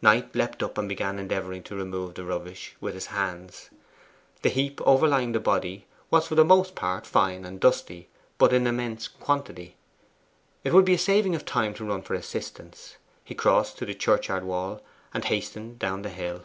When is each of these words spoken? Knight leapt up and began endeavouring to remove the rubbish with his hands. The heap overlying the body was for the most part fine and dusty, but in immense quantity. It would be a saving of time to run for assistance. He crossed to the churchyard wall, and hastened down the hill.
Knight 0.00 0.32
leapt 0.36 0.62
up 0.62 0.78
and 0.78 0.88
began 0.88 1.18
endeavouring 1.18 1.60
to 1.64 1.74
remove 1.74 2.14
the 2.14 2.24
rubbish 2.24 2.76
with 2.80 2.94
his 2.94 3.06
hands. 3.06 3.68
The 4.42 4.48
heap 4.48 4.80
overlying 4.82 5.32
the 5.32 5.40
body 5.40 5.88
was 6.08 6.28
for 6.28 6.36
the 6.36 6.44
most 6.44 6.76
part 6.76 7.04
fine 7.04 7.44
and 7.44 7.58
dusty, 7.58 8.08
but 8.38 8.52
in 8.52 8.68
immense 8.68 9.08
quantity. 9.08 9.74
It 10.62 10.72
would 10.72 10.84
be 10.84 10.94
a 10.94 10.98
saving 10.98 11.34
of 11.34 11.44
time 11.44 11.74
to 11.74 11.84
run 11.84 12.02
for 12.02 12.14
assistance. 12.14 12.96
He 13.24 13.34
crossed 13.34 13.76
to 13.78 13.84
the 13.84 13.94
churchyard 13.96 14.44
wall, 14.44 14.82
and 15.12 15.24
hastened 15.24 15.80
down 15.80 16.02
the 16.02 16.10
hill. 16.10 16.42